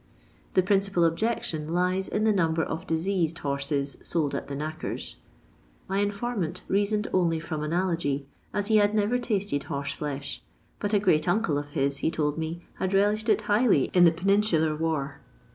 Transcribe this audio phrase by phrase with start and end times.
[0.55, 5.17] The principal objection lies in the number of diseased horses sold at the knackers.
[5.87, 10.41] My informant rea^ soned only from analogy, as he had never tisted horse flesh;
[10.79, 14.11] but a great uncle of his, he told me, had relished it highly in the
[14.11, 15.21] peninsular war.